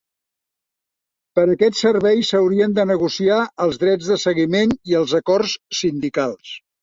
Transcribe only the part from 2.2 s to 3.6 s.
s'haurien de negociar